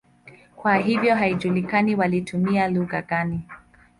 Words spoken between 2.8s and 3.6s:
gani.